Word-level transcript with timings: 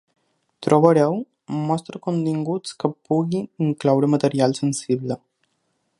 Trobareu 0.67 1.17
‘Mostra 1.67 2.01
continguts 2.07 2.75
que 2.85 2.93
pugui 3.11 3.45
incloure 3.69 4.13
material 4.15 4.61
sensible’. 4.63 5.21